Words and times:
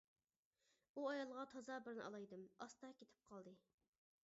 ئۇ 0.93 1.03
ئايالغا 1.09 1.43
تازا 1.51 1.77
بىرنى 1.89 2.03
ئالايدىم، 2.07 2.49
ئاستا 2.67 2.93
كېتىپ 3.03 3.31
قالدى. 3.31 3.57